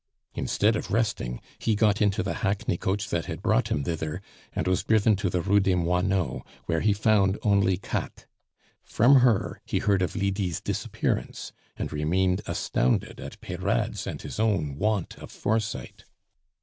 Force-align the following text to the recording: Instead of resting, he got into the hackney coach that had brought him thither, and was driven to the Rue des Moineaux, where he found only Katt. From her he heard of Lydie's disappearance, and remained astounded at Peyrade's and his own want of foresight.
Instead 0.33 0.75
of 0.75 0.89
resting, 0.89 1.39
he 1.59 1.75
got 1.75 2.01
into 2.01 2.23
the 2.23 2.33
hackney 2.41 2.75
coach 2.75 3.09
that 3.11 3.25
had 3.27 3.43
brought 3.43 3.67
him 3.67 3.83
thither, 3.83 4.19
and 4.51 4.67
was 4.67 4.83
driven 4.83 5.15
to 5.15 5.29
the 5.29 5.41
Rue 5.41 5.59
des 5.59 5.75
Moineaux, 5.75 6.41
where 6.65 6.79
he 6.81 6.91
found 6.91 7.37
only 7.43 7.77
Katt. 7.77 8.25
From 8.83 9.17
her 9.17 9.61
he 9.63 9.77
heard 9.77 10.01
of 10.01 10.15
Lydie's 10.15 10.59
disappearance, 10.59 11.51
and 11.77 11.93
remained 11.93 12.41
astounded 12.47 13.19
at 13.19 13.39
Peyrade's 13.41 14.07
and 14.07 14.19
his 14.23 14.39
own 14.39 14.75
want 14.77 15.19
of 15.19 15.29
foresight. 15.29 16.03